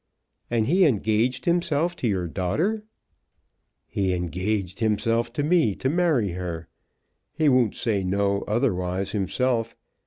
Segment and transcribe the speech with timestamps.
[0.49, 2.83] "And he engaged himself to your daughter?"
[3.85, 6.67] "He engaged hisself to me to marry her.
[7.33, 9.75] He won't say no otherwise himself.